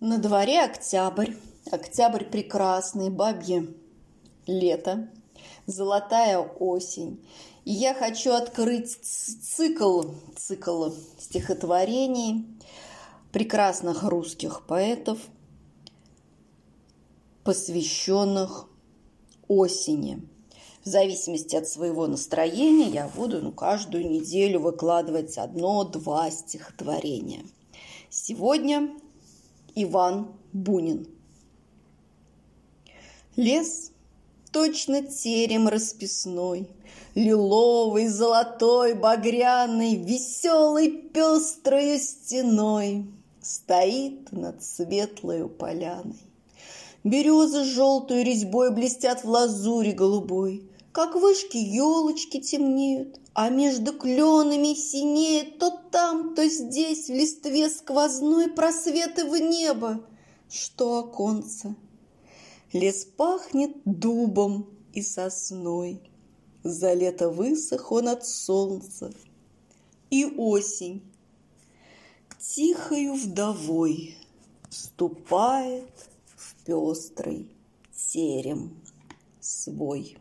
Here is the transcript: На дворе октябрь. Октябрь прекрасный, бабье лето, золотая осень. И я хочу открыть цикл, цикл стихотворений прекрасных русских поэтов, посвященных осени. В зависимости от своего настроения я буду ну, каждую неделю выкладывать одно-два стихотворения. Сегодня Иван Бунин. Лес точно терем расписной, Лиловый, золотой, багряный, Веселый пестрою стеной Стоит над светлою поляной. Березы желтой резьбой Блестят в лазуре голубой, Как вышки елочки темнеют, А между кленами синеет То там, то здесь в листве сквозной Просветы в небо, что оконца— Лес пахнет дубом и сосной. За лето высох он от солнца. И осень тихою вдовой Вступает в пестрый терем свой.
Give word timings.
На 0.00 0.18
дворе 0.18 0.62
октябрь. 0.62 1.32
Октябрь 1.72 2.22
прекрасный, 2.22 3.10
бабье 3.10 3.66
лето, 4.46 5.10
золотая 5.66 6.38
осень. 6.38 7.26
И 7.64 7.72
я 7.72 7.94
хочу 7.94 8.30
открыть 8.32 8.96
цикл, 9.02 10.04
цикл 10.36 10.90
стихотворений 11.18 12.46
прекрасных 13.32 14.04
русских 14.04 14.68
поэтов, 14.68 15.18
посвященных 17.42 18.68
осени. 19.48 20.22
В 20.84 20.88
зависимости 20.88 21.56
от 21.56 21.66
своего 21.66 22.06
настроения 22.06 22.88
я 22.88 23.08
буду 23.08 23.42
ну, 23.42 23.50
каждую 23.50 24.08
неделю 24.08 24.60
выкладывать 24.60 25.36
одно-два 25.38 26.30
стихотворения. 26.30 27.44
Сегодня 28.10 28.90
Иван 29.82 30.28
Бунин. 30.52 31.06
Лес 33.36 33.92
точно 34.50 35.02
терем 35.02 35.68
расписной, 35.68 36.68
Лиловый, 37.14 38.08
золотой, 38.08 38.94
багряный, 38.94 39.94
Веселый 39.96 40.90
пестрою 40.90 41.98
стеной 41.98 43.06
Стоит 43.40 44.32
над 44.32 44.62
светлою 44.62 45.48
поляной. 45.48 46.18
Березы 47.04 47.64
желтой 47.64 48.24
резьбой 48.24 48.74
Блестят 48.74 49.22
в 49.22 49.28
лазуре 49.28 49.92
голубой, 49.92 50.68
Как 50.98 51.14
вышки 51.14 51.56
елочки 51.56 52.40
темнеют, 52.40 53.20
А 53.32 53.50
между 53.50 53.96
кленами 53.96 54.74
синеет 54.74 55.60
То 55.60 55.80
там, 55.92 56.34
то 56.34 56.44
здесь 56.48 57.06
в 57.06 57.12
листве 57.12 57.70
сквозной 57.70 58.50
Просветы 58.50 59.24
в 59.24 59.36
небо, 59.36 60.04
что 60.50 60.98
оконца— 60.98 61.76
Лес 62.72 63.04
пахнет 63.04 63.76
дубом 63.84 64.68
и 64.92 65.00
сосной. 65.02 66.02
За 66.64 66.94
лето 66.94 67.30
высох 67.30 67.92
он 67.92 68.08
от 68.08 68.26
солнца. 68.26 69.12
И 70.10 70.24
осень 70.24 71.00
тихою 72.40 73.14
вдовой 73.14 74.16
Вступает 74.68 76.08
в 76.34 76.56
пестрый 76.64 77.46
терем 77.94 78.76
свой. 79.38 80.18